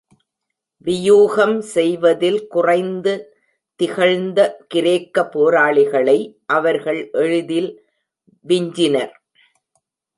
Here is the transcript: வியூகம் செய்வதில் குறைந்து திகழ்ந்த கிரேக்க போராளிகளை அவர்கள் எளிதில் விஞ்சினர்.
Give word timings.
வியூகம் 0.85 1.61
செய்வதில் 1.73 2.47
குறைந்து 2.47 3.13
திகழ்ந்த 3.79 4.39
கிரேக்க 4.67 5.25
போராளிகளை 5.27 6.19
அவர்கள் 6.45 7.01
எளிதில் 7.19 7.71
விஞ்சினர். 8.45 9.13